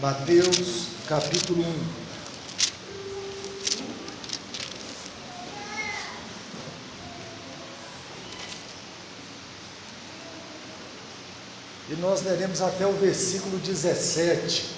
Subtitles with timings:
[0.00, 1.84] Mateus capítulo 1.
[11.90, 14.70] E nós leremos até o versículo 17.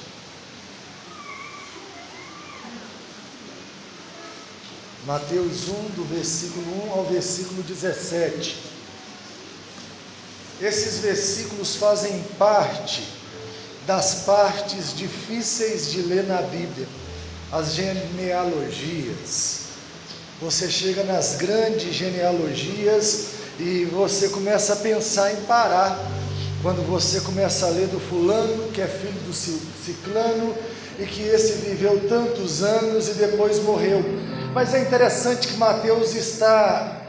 [5.07, 8.57] Mateus 1, do versículo 1 ao versículo 17.
[10.61, 13.22] Esses versículos fazem parte
[13.87, 16.87] das partes difíceis de ler na Bíblia,
[17.51, 19.63] as genealogias.
[20.41, 23.27] Você chega nas grandes genealogias
[23.59, 25.99] e você começa a pensar em parar.
[26.63, 30.55] Quando você começa a ler do fulano, que é filho do ciclano,
[30.99, 34.03] e que esse viveu tantos anos e depois morreu.
[34.55, 37.01] Mas é interessante que Mateus está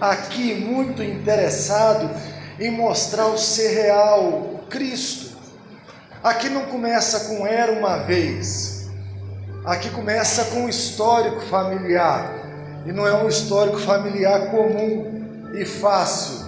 [0.00, 2.08] aqui muito interessado
[2.60, 5.25] em mostrar o ser real, Cristo.
[6.26, 8.90] Aqui não começa com era uma vez,
[9.64, 16.46] aqui começa com um histórico familiar, e não é um histórico familiar comum e fácil.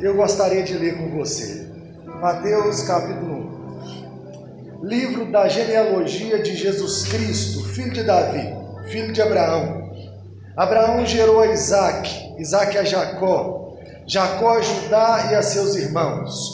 [0.00, 1.68] Eu gostaria de ler com você.
[2.20, 3.48] Mateus capítulo
[4.82, 4.84] 1.
[4.88, 8.56] Livro da genealogia de Jesus Cristo, filho de Davi,
[8.90, 9.88] filho de Abraão.
[10.56, 16.53] Abraão gerou a Isaac, Isaac a Jacó, Jacó a Judá e a seus irmãos.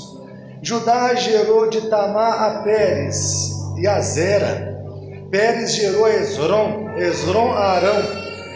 [0.63, 4.79] Judá gerou de Tamar a Pérez e a Zera.
[5.31, 8.03] Pérez gerou a Esron, Esron a Arão.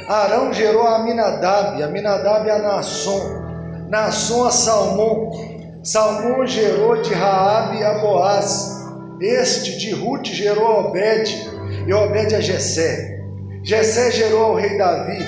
[0.06, 3.42] Arão gerou a Aminadab, Aminadab a Nasson.
[3.88, 5.30] Nasson a Salmão.
[5.82, 8.84] Salmão gerou de Raabe a Boaz.
[9.20, 11.50] Este de Ruth gerou a Obed,
[11.86, 13.18] e Obed a Jessé.
[13.62, 15.18] Jessé gerou ao rei Davi.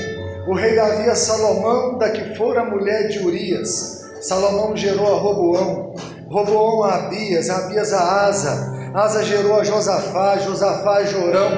[0.47, 4.05] O rei Davi a Salomão, da que fora mulher de Urias.
[4.21, 5.95] Salomão gerou a Roboão.
[6.29, 11.51] Roboão a Abias, Abias a Asa, Asa gerou a Josafá, Josafá a Jorão,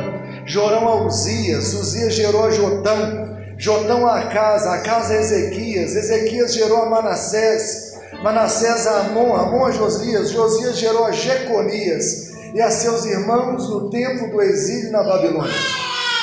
[0.45, 6.55] Jorão a Uzias, Uzias gerou a Jotão, Jotão a Casa, a Casa a Ezequias, Ezequias
[6.55, 12.71] gerou a Manassés, Manassés a Amon, Amon a Josias, Josias gerou a Jeconias e a
[12.71, 15.55] seus irmãos no tempo do exílio na Babilônia.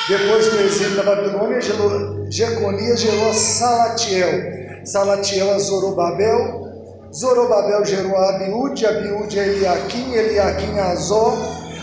[0.08, 1.60] Depois do exílio na Babilônia,
[2.30, 6.55] Jeconias gerou a Salatiel, Salatiel a Zorobabel,
[7.16, 11.32] Zorobabel gerou a Abiúde, Abiúde a Eliaquim, Eliaquim a Azó,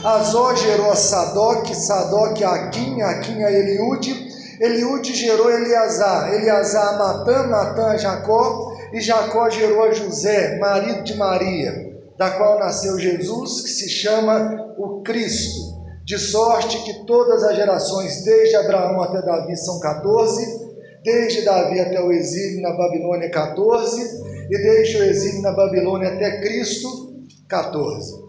[0.04, 4.28] Azó gerou a Sadoc, Sadoc a Aquim, Aquim a Eliúde,
[4.62, 11.04] Eliúde gerou Eleazar, Eleazar a Matã, Matã a Jacó, e Jacó gerou a José, marido
[11.04, 15.74] de Maria, da qual nasceu Jesus, que se chama o Cristo,
[16.06, 20.62] de sorte que todas as gerações, desde Abraão até Davi, são 14,
[21.04, 26.40] desde Davi até o exílio na Babilônia, 14, e desde o exílio na Babilônia até
[26.42, 28.24] Cristo, 14.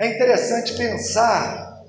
[0.00, 1.80] É interessante pensar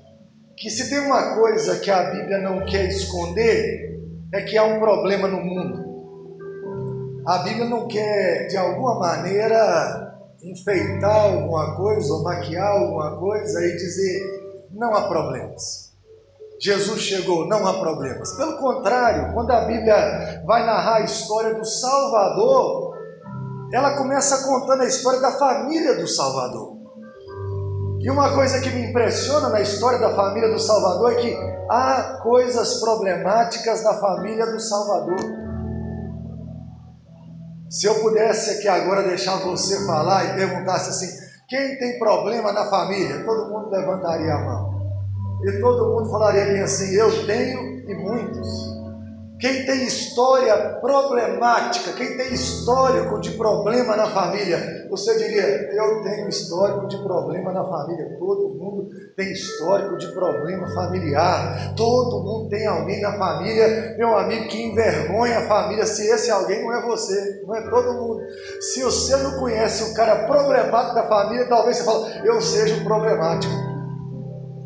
[0.56, 4.00] que se tem uma coisa que a Bíblia não quer esconder,
[4.32, 5.82] é que há um problema no mundo.
[7.26, 13.76] A Bíblia não quer, de alguma maneira, enfeitar alguma coisa ou maquiar alguma coisa e
[13.78, 15.90] dizer: não há problemas.
[16.60, 18.36] Jesus chegou, não há problemas.
[18.36, 22.91] Pelo contrário, quando a Bíblia vai narrar a história do Salvador,
[23.72, 26.76] ela começa contando a história da família do Salvador.
[28.00, 31.36] E uma coisa que me impressiona na história da família do Salvador é que
[31.70, 35.20] há coisas problemáticas na família do Salvador.
[37.70, 42.68] Se eu pudesse aqui agora deixar você falar e perguntasse assim: quem tem problema na
[42.68, 43.24] família?
[43.24, 44.72] Todo mundo levantaria a mão.
[45.44, 48.81] E todo mundo falaria assim: eu tenho e muitos.
[49.42, 55.42] Quem tem história problemática, quem tem histórico de problema na família, você diria:
[55.72, 58.16] Eu tenho histórico de problema na família.
[58.20, 61.74] Todo mundo tem histórico de problema familiar.
[61.74, 65.86] Todo mundo tem alguém na família, meu amigo, que envergonha a família.
[65.86, 68.20] Se esse alguém não é você, não é todo mundo.
[68.60, 72.84] Se você não conhece o cara problemático da família, talvez você fale: Eu seja o
[72.84, 73.52] problemático.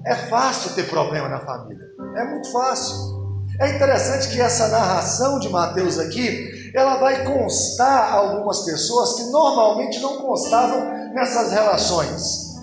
[0.05, 1.83] É fácil ter problema na família,
[2.15, 3.16] é muito fácil.
[3.59, 9.99] É interessante que essa narração de Mateus aqui, ela vai constar algumas pessoas que normalmente
[10.01, 12.55] não constavam nessas relações.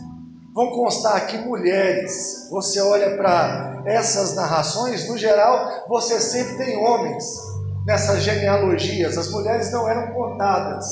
[0.53, 2.47] Vão constar aqui mulheres.
[2.51, 7.25] Você olha para essas narrações, no geral, você sempre tem homens
[7.87, 9.17] nessas genealogias.
[9.17, 10.85] As mulheres não eram contadas.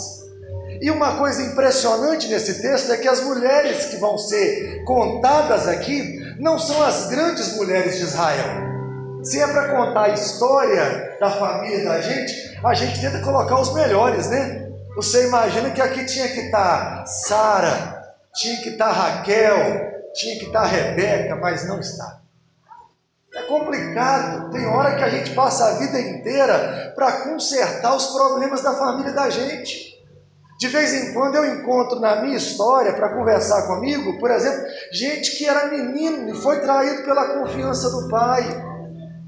[0.81, 6.19] E uma coisa impressionante nesse texto é que as mulheres que vão ser contadas aqui
[6.39, 8.80] não são as grandes mulheres de Israel.
[9.23, 13.73] Se é para contar a história da família da gente, a gente tenta colocar os
[13.73, 14.69] melhores, né?
[14.95, 18.03] Você imagina que aqui tinha que estar tá Sara,
[18.33, 22.19] tinha que estar tá Raquel, tinha que estar Rebeca, mas não está.
[23.33, 24.49] É complicado.
[24.51, 29.13] Tem hora que a gente passa a vida inteira para consertar os problemas da família
[29.13, 29.91] da gente.
[30.59, 35.37] De vez em quando eu encontro na minha história para conversar comigo, por exemplo, gente
[35.37, 38.70] que era menino e foi traído pela confiança do pai,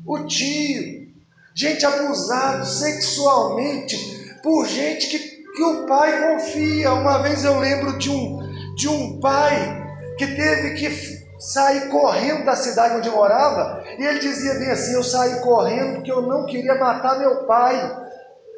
[0.05, 1.07] o tio,
[1.55, 3.97] gente abusado sexualmente
[4.41, 6.93] por gente que, que o pai confia.
[6.93, 8.39] Uma vez eu lembro de um,
[8.75, 9.81] de um pai
[10.17, 15.03] que teve que sair correndo da cidade onde morava, e ele dizia bem assim: Eu
[15.03, 18.03] saí correndo porque eu não queria matar meu pai,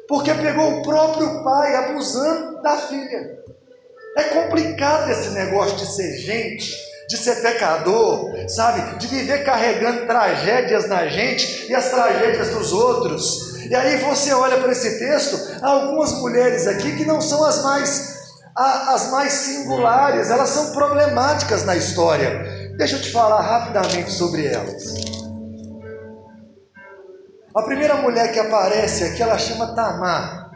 [0.08, 3.36] porque pegou o próprio pai abusando da filha.
[4.16, 6.72] É complicado esse negócio de ser gente,
[7.08, 8.98] de ser pecador, sabe?
[8.98, 13.56] De viver carregando tragédias na gente e as tragédias dos outros.
[13.68, 17.62] E aí você olha para esse texto, há algumas mulheres aqui que não são as
[17.62, 18.16] mais
[18.58, 22.74] as mais singulares, elas são problemáticas na história.
[22.78, 24.82] Deixa eu te falar rapidamente sobre elas.
[27.54, 30.50] A primeira mulher que aparece aqui, ela chama Tamar.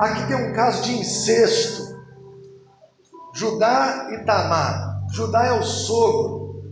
[0.00, 1.93] Aqui tem um caso de incesto.
[3.34, 5.02] Judá e Tamar.
[5.12, 6.62] Judá é o sogro.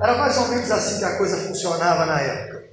[0.00, 2.64] Era mais ou menos assim que a coisa funcionava na época.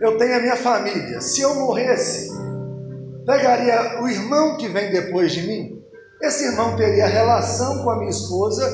[0.00, 1.20] Eu tenho a minha família.
[1.20, 2.30] Se eu morresse,
[3.24, 5.80] pegaria o irmão que vem depois de mim.
[6.20, 8.64] Esse irmão teria relação com a minha esposa.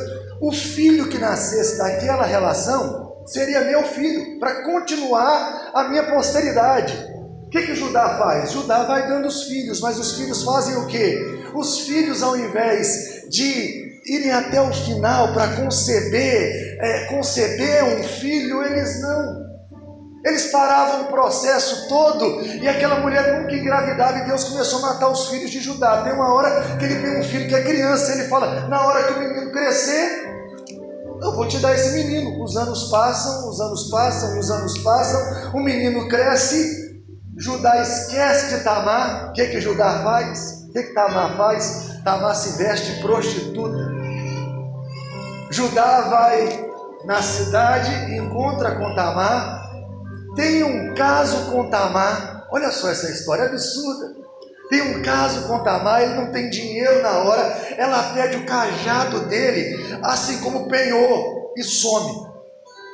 [0.41, 7.12] O filho que nascesse daquela relação seria meu filho, para continuar a minha posteridade.
[7.53, 8.51] O que, que Judá faz?
[8.51, 11.45] Judá vai dando os filhos, mas os filhos fazem o quê?
[11.55, 18.63] Os filhos, ao invés de irem até o final para conceber, é, conceber um filho,
[18.63, 19.43] eles não.
[20.25, 25.11] Eles paravam o processo todo e aquela mulher nunca engravidava e Deus começou a matar
[25.11, 26.05] os filhos de Judá.
[26.05, 29.05] Tem uma hora que ele tem um filho que é criança, ele fala: na hora
[29.05, 30.33] que o menino crescer,
[31.23, 32.43] eu vou te dar esse menino.
[32.43, 36.82] Os anos passam, os anos passam, os anos passam, o menino cresce,
[37.37, 39.31] Judá esquece de Tamar.
[39.31, 40.67] O que, que Judá faz?
[40.69, 42.01] O que, que Tamar faz?
[42.05, 43.91] Tamar se veste prostituta.
[45.51, 46.71] Judá vai
[47.05, 49.63] na cidade encontra com Tamar
[50.35, 54.15] tem um caso com Tamar, olha só essa história absurda.
[54.71, 57.43] Tem um caso com Tamar, ele não tem dinheiro na hora,
[57.77, 62.33] ela pede o cajado dele, assim como penhor, e some.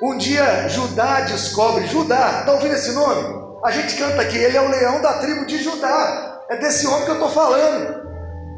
[0.03, 3.48] Um dia Judá descobre, Judá, está ouvindo esse nome?
[3.65, 6.43] A gente canta aqui, ele é o leão da tribo de Judá.
[6.49, 8.09] É desse homem que eu estou falando.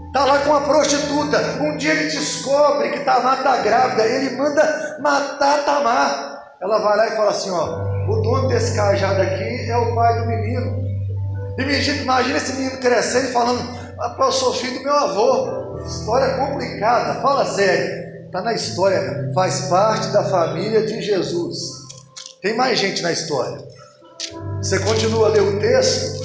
[0.09, 1.39] Está lá com a prostituta.
[1.61, 4.05] Um dia ele descobre que Tamar está grávida.
[4.05, 6.43] Ele manda matar Tamar.
[6.61, 10.21] Ela vai lá e fala assim: ó, o dono desse cajado aqui é o pai
[10.21, 10.81] do menino.
[11.59, 13.61] E imagina esse menino crescendo e falando:
[13.99, 15.79] ah, Eu sou filho do meu avô.
[15.87, 18.01] História complicada, fala sério.
[18.27, 21.57] Está na história, faz parte da família de Jesus.
[22.43, 23.59] Tem mais gente na história.
[24.59, 26.21] Você continua a ler o texto,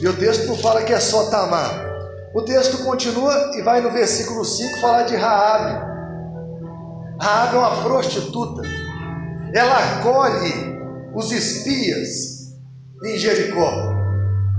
[0.00, 1.90] e o texto não fala que é só Tamar.
[2.34, 5.90] O texto continua e vai no versículo 5 falar de Raabe.
[7.20, 8.62] Raabe é uma prostituta.
[9.52, 10.78] Ela acolhe
[11.14, 12.54] os espias
[13.04, 13.68] em Jericó.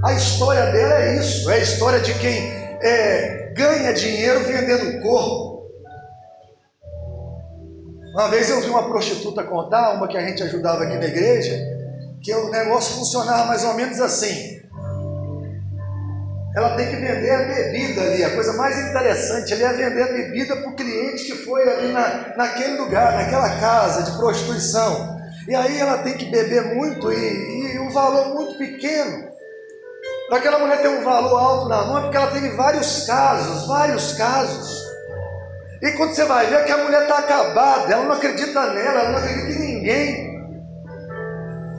[0.04, 2.52] A história dela é isso, é a história de quem
[2.82, 5.52] é, ganha dinheiro vendendo o corpo.
[8.14, 11.56] Uma vez eu vi uma prostituta contar, uma que a gente ajudava aqui na igreja,
[12.22, 14.62] que o negócio funcionava mais ou menos assim.
[16.56, 20.12] Ela tem que vender a bebida ali, a coisa mais interessante ali é vender a
[20.12, 25.18] bebida para o cliente que foi ali na, naquele lugar, naquela casa de prostituição.
[25.48, 29.32] E aí ela tem que beber muito e, e um valor muito pequeno.
[30.28, 33.68] Para aquela mulher ter um valor alto na mão, é porque ela teve vários casos,
[33.68, 34.82] vários casos.
[35.82, 39.10] E quando você vai ver que a mulher está acabada, ela não acredita nela, ela
[39.10, 40.41] não acredita em ninguém.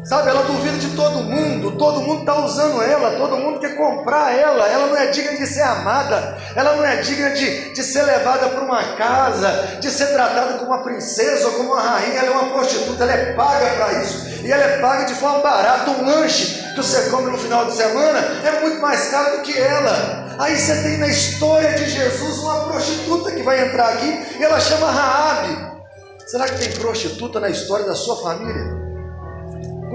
[0.04, 4.36] Sabe, ela duvida de todo mundo, todo mundo está usando ela, todo mundo quer comprar
[4.36, 8.02] ela, ela não é digna de ser amada, ela não é digna de, de ser
[8.02, 12.26] levada para uma casa, de ser tratada como uma princesa ou como uma rainha, ela
[12.26, 15.92] é uma prostituta, ela é paga para isso, e ela é paga de forma barata.
[15.92, 19.56] Um lanche que você come no final de semana é muito mais caro do que
[19.56, 20.34] ela.
[20.40, 24.58] Aí você tem na história de Jesus uma prostituta que vai entrar aqui e ela
[24.58, 25.80] chama Raabe.
[26.26, 28.81] Será que tem prostituta na história da sua família?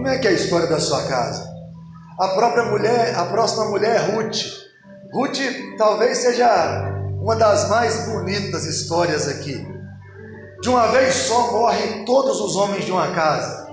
[0.07, 1.53] Como é que é a história da sua casa?
[2.17, 4.37] A própria mulher, a próxima mulher é Ruth.
[5.13, 5.37] Ruth
[5.77, 6.47] talvez seja
[7.21, 9.67] uma das mais bonitas histórias aqui.
[10.61, 13.67] De uma vez só morrem todos os homens de uma casa.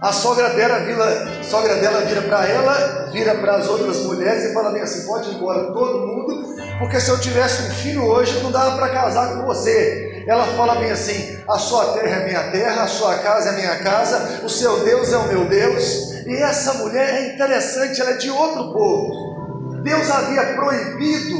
[0.00, 4.54] A sogra dela vira, sogra dela vira para ela, vira para as outras mulheres e
[4.54, 8.42] fala bem assim: pode ir embora todo mundo, porque se eu tivesse um filho hoje
[8.42, 10.13] não dava para casar com você.
[10.26, 13.76] Ela fala bem assim: a sua terra é minha terra, a sua casa é minha
[13.76, 16.12] casa, o seu Deus é o meu Deus.
[16.26, 19.82] E essa mulher é interessante, ela é de outro povo.
[19.82, 21.36] Deus havia proibido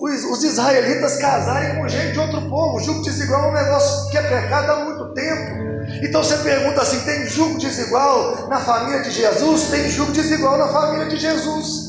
[0.00, 2.78] os, os israelitas casarem com gente de outro povo.
[2.80, 5.68] Julgo desigual é um negócio que é pecado há muito tempo.
[6.02, 9.64] Então você pergunta assim: tem julgo desigual na família de Jesus?
[9.70, 11.88] Tem julgo desigual na família de Jesus.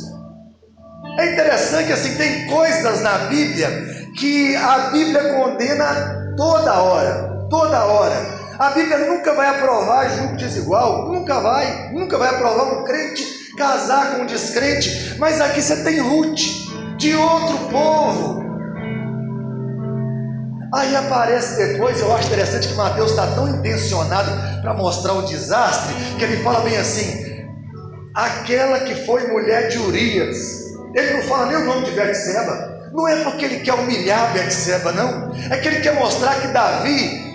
[1.20, 8.40] É interessante assim, tem coisas na Bíblia que a Bíblia condena toda hora, toda hora.
[8.60, 14.16] A Bíblia nunca vai aprovar julgo desigual, nunca vai, nunca vai aprovar um crente casar
[14.16, 16.40] com um descrente, mas aqui você tem Ruth,
[16.98, 18.40] de outro povo,
[20.72, 24.30] Aí aparece depois, eu acho interessante que Mateus está tão intencionado
[24.62, 27.48] para mostrar o desastre, que ele fala bem assim:
[28.14, 30.70] aquela que foi mulher de Urias.
[30.94, 32.69] Ele não fala nem o nome de Betseba.
[32.92, 35.32] Não é porque ele quer humilhar Betseba, não.
[35.50, 37.30] É que ele quer mostrar que Davi,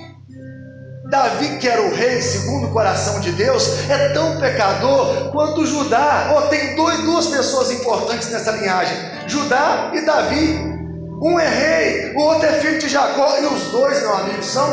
[1.10, 6.32] Davi que era o rei segundo o coração de Deus, é tão pecador quanto Judá.
[6.36, 8.96] Oh, tem dois, duas pessoas importantes nessa linhagem:
[9.26, 10.74] Judá e Davi.
[11.22, 14.66] Um é rei, o outro é filho de Jacó, e os dois, meu amigo, são,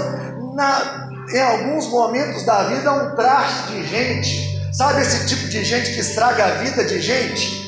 [0.55, 4.51] na, em alguns momentos da vida, um traste de gente.
[4.73, 7.60] Sabe esse tipo de gente que estraga a vida de gente?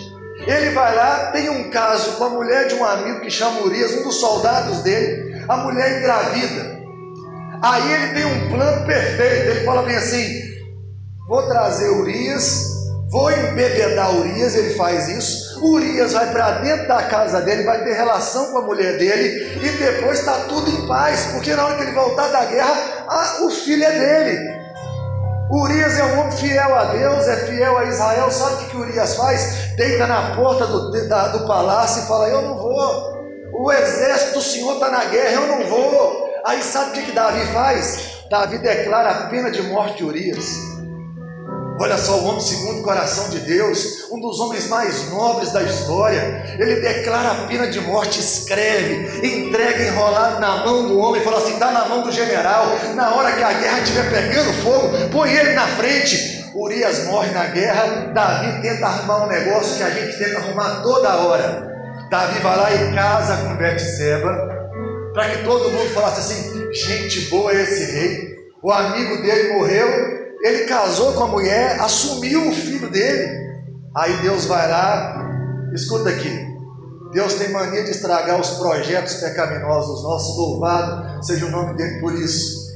[0.45, 3.93] Ele vai lá, tem um caso com a mulher de um amigo que chama Urias,
[3.93, 6.83] um dos soldados dele, a mulher engravida.
[7.62, 10.41] Aí ele tem um plano perfeito, ele fala bem assim:
[11.29, 12.62] vou trazer Urias,
[13.09, 15.63] vou embebedar Urias, ele faz isso.
[15.63, 19.69] Urias vai para dentro da casa dele, vai ter relação com a mulher dele, e
[19.77, 23.50] depois está tudo em paz, porque na hora que ele voltar da guerra, ah, o
[23.50, 24.63] filho é dele.
[25.50, 28.31] Urias é um homem fiel a Deus, é fiel a Israel.
[28.31, 29.62] Sabe o que, que Urias faz?
[29.75, 33.13] Deita na porta do, da, do palácio e fala: Eu não vou.
[33.53, 36.30] O exército do Senhor está na guerra, eu não vou.
[36.46, 38.25] Aí sabe o que, que Davi faz?
[38.30, 40.73] Davi declara a pena de morte de Urias.
[41.80, 45.63] Olha só, o homem segundo o coração de Deus, um dos homens mais nobres da
[45.63, 51.39] história, ele declara a pena de morte, escreve, entrega enrolado na mão do homem, fala
[51.39, 55.32] assim: dá na mão do general, na hora que a guerra estiver pegando fogo, põe
[55.32, 56.44] ele na frente.
[56.56, 61.18] Urias morre na guerra, Davi tenta arrumar um negócio que a gente tenta arrumar toda
[61.18, 61.74] hora.
[62.12, 64.32] Davi vai lá e casa com Betseba,
[65.12, 70.12] para que todo mundo falasse assim: gente boa é esse rei, o amigo dele morreu,
[70.43, 73.41] ele casou com a mulher, assumiu o filho dele.
[73.95, 76.53] Aí Deus vai lá, escuta aqui.
[77.13, 82.13] Deus tem mania de estragar os projetos pecaminosos nossos, louvado seja o nome dele por
[82.13, 82.73] isso.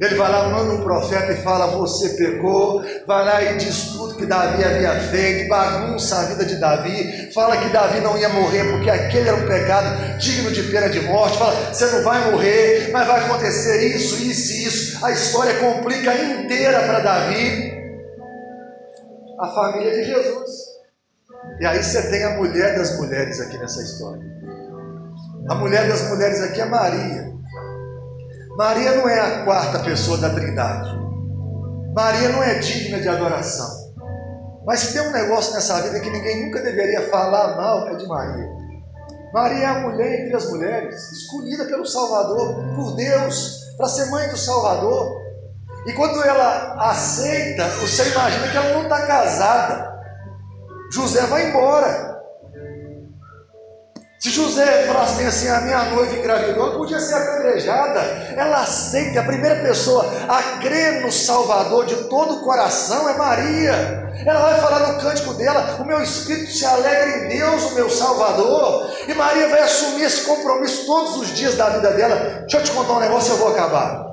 [0.00, 2.82] Ele vai lá, manda um profeta e fala: Você pecou.
[3.06, 7.32] Vai lá e diz tudo que Davi havia feito, bagunça a vida de Davi.
[7.32, 11.00] Fala que Davi não ia morrer porque aquele era um pecado digno de pena de
[11.02, 11.38] morte.
[11.38, 15.04] Fala: Você não vai morrer, mas vai acontecer isso, isso e isso.
[15.04, 17.74] A história complica inteira para Davi.
[19.40, 20.50] A família de Jesus.
[21.60, 24.22] E aí você tem a mulher das mulheres aqui nessa história.
[25.48, 27.33] A mulher das mulheres aqui é Maria.
[28.56, 30.96] Maria não é a quarta pessoa da Trindade.
[31.92, 33.92] Maria não é digna de adoração.
[34.64, 38.06] Mas se tem um negócio nessa vida que ninguém nunca deveria falar mal, é de
[38.06, 38.48] Maria.
[39.32, 44.28] Maria é a mulher entre as mulheres, escolhida pelo Salvador, por Deus, para ser mãe
[44.28, 45.20] do Salvador.
[45.86, 49.98] E quando ela aceita, você imagina que ela não está casada.
[50.92, 52.13] José vai embora.
[54.24, 58.00] Se José falasse bem assim, a minha noiva engravidou, ela podia ser apedrejada.
[58.34, 63.74] Ela aceita, a primeira pessoa a crer no Salvador de todo o coração é Maria.
[64.24, 67.90] Ela vai falar no cântico dela: O meu espírito se alegra em Deus, o meu
[67.90, 68.90] Salvador.
[69.06, 72.16] E Maria vai assumir esse compromisso todos os dias da vida dela.
[72.48, 74.06] Deixa eu te contar um negócio, eu vou acabar.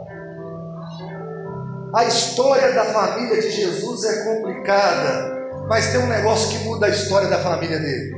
[1.96, 5.40] A história da família de Jesus é complicada,
[5.70, 8.12] mas tem um negócio que muda a história da família dele.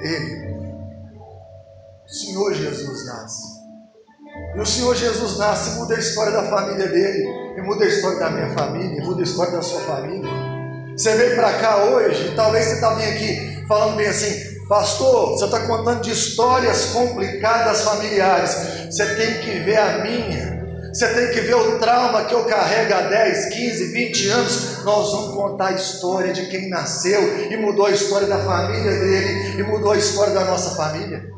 [0.00, 0.43] Ele
[2.04, 3.54] o Senhor Jesus nasce.
[4.56, 7.24] E o Senhor Jesus nasce e muda a história da família dele,
[7.56, 10.30] e muda a história da minha família, e muda a história da sua família.
[10.96, 15.46] Você veio para cá hoje, e talvez você está aqui falando bem assim, pastor, você
[15.46, 18.54] está contando de histórias complicadas familiares.
[18.90, 20.54] Você tem que ver a minha.
[20.92, 24.84] Você tem que ver o trauma que eu carrego há 10, 15, 20 anos.
[24.84, 29.58] Nós vamos contar a história de quem nasceu e mudou a história da família dele
[29.58, 31.34] e mudou a história da nossa família.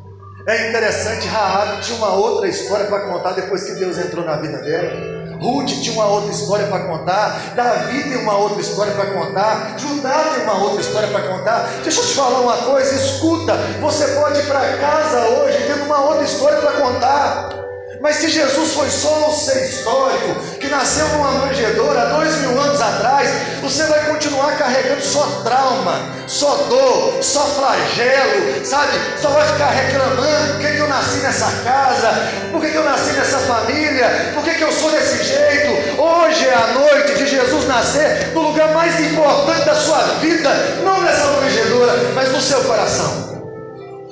[0.47, 4.57] É interessante, Raab tinha uma outra história para contar depois que Deus entrou na vida
[4.59, 5.35] dela.
[5.41, 10.23] Ruth tinha uma outra história para contar, Davi tem uma outra história para contar, Judá
[10.33, 11.69] tem uma outra história para contar.
[11.83, 15.99] Deixa eu te falar uma coisa, escuta, você pode ir para casa hoje tendo uma
[16.05, 17.66] outra história para contar.
[17.99, 22.59] Mas se Jesus foi só um ser histórico, que nasceu numa manjedoura há dois mil
[22.59, 23.29] anos atrás,
[23.61, 28.91] você vai continuar carregando só trauma, só dor, só flagelo, sabe?
[29.19, 32.09] Só vai ficar reclamando por que, que eu nasci nessa casa,
[32.51, 36.01] por que, que eu nasci nessa família, por que, que eu sou desse jeito.
[36.01, 40.49] Hoje é a noite de Jesus nascer no lugar mais importante da sua vida,
[40.83, 43.37] não nessa manjedoura, mas no seu coração.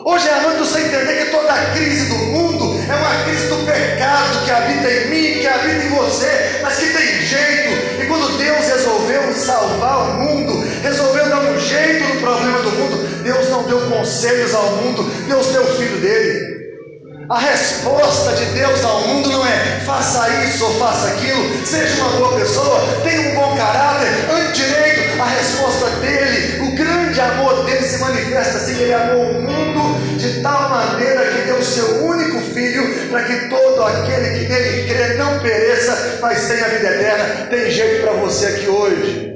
[0.08, 0.39] Hoje é a
[0.75, 4.91] você entender que toda a crise do mundo é uma crise do pecado que habita
[4.91, 8.01] em mim, que habita em você, mas que tem jeito.
[8.01, 13.24] E quando Deus resolveu salvar o mundo, resolveu dar um jeito no problema do mundo,
[13.24, 16.55] Deus não deu conselhos ao mundo, Deus deu o filho dele.
[17.29, 22.10] A resposta de Deus ao mundo não é faça isso ou faça aquilo, seja uma
[22.17, 25.05] boa pessoa, tenha um bom caráter, ande direito.
[25.20, 30.42] A resposta dele, o grande amor dele se manifesta assim: ele amou o mundo de
[30.42, 35.14] tal maneira que deu o seu único filho, para que todo aquele que nele crê
[35.16, 37.48] não pereça, mas tenha vida eterna.
[37.50, 39.32] Tem jeito para você aqui hoje.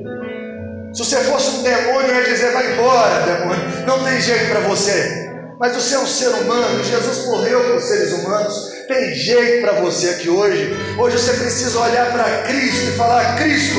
[0.94, 4.60] Se você fosse um demônio, eu ia dizer: vai embora, demônio, não tem jeito para
[4.62, 9.74] você mas você é um ser humano, Jesus morreu os seres humanos, tem jeito para
[9.82, 10.74] você aqui hoje.
[10.98, 13.78] Hoje você precisa olhar para Cristo e falar: Cristo,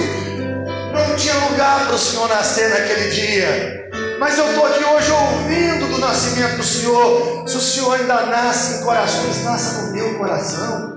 [0.92, 5.88] não tinha lugar para o Senhor nascer naquele dia, mas eu estou aqui hoje ouvindo
[5.88, 7.49] do nascimento do Senhor.
[7.49, 10.90] Se o Senhor ainda nasce em corações, nasça no meu coração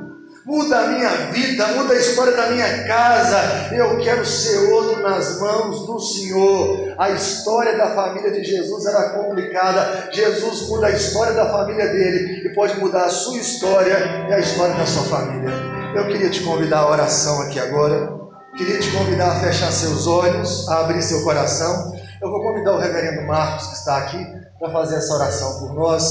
[0.46, 3.74] muda a minha vida, muda a história da minha casa.
[3.74, 6.94] Eu quero ser outro nas mãos do Senhor.
[6.98, 10.10] A história da família de Jesus era complicada.
[10.12, 14.40] Jesus muda a história da família dele e pode mudar a sua história e a
[14.40, 15.50] história da sua família.
[15.96, 18.23] Eu queria te convidar à oração aqui agora.
[18.58, 21.92] Queria te convidar a fechar seus olhos, a abrir seu coração.
[22.22, 24.24] Eu vou convidar o reverendo Marcos, que está aqui,
[24.60, 26.04] para fazer essa oração por nós,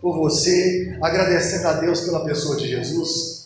[0.00, 3.37] por você, agradecendo a Deus pela pessoa de Jesus